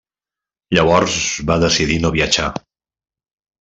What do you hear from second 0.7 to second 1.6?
Llavors va